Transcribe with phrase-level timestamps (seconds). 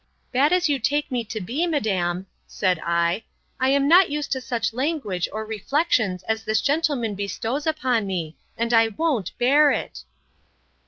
[0.31, 3.21] —Bad as you take me to be, madam, said I,
[3.59, 8.35] I am not used to such language or reflections as this gentleman bestows upon me;
[8.57, 10.03] and I won't bear it.